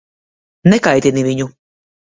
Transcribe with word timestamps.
Nekaitini 0.73 1.27
viņu. 1.31 1.51